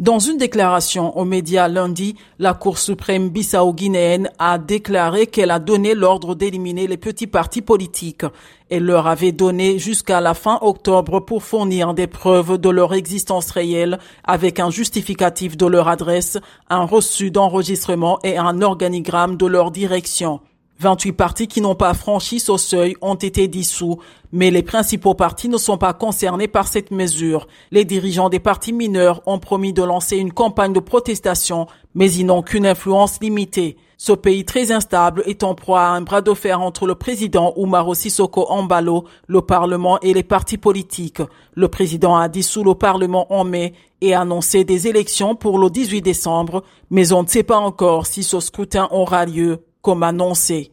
[0.00, 5.94] Dans une déclaration aux médias lundi, la Cour suprême bissau-guinéenne a déclaré qu'elle a donné
[5.94, 8.24] l'ordre d'éliminer les petits partis politiques.
[8.70, 13.52] Elle leur avait donné jusqu'à la fin octobre pour fournir des preuves de leur existence
[13.52, 16.38] réelle avec un justificatif de leur adresse,
[16.68, 20.40] un reçu d'enregistrement et un organigramme de leur direction.
[20.80, 24.00] 28 partis qui n'ont pas franchi ce seuil ont été dissous,
[24.32, 27.46] mais les principaux partis ne sont pas concernés par cette mesure.
[27.70, 32.26] Les dirigeants des partis mineurs ont promis de lancer une campagne de protestation, mais ils
[32.26, 33.76] n'ont qu'une influence limitée.
[33.96, 37.54] Ce pays très instable est en proie à un bras de fer entre le président
[37.56, 41.22] Umaro Sissoko Ambalo, le Parlement et les partis politiques.
[41.54, 46.02] Le président a dissous le Parlement en mai et annoncé des élections pour le 18
[46.02, 50.72] décembre, mais on ne sait pas encore si ce scrutin aura lieu comme annoncé.